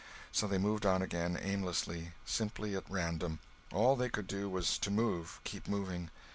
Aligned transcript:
So 0.31 0.47
they 0.47 0.57
moved 0.57 0.83
on 0.83 1.03
again—aimlessly—simply 1.03 2.75
at 2.75 2.89
random—all 2.89 3.95
they 3.95 4.09
could 4.09 4.25
do 4.25 4.49
was 4.49 4.79
to 4.79 4.89
move, 4.89 5.39
keep 5.43 5.67
moving. 5.67 6.09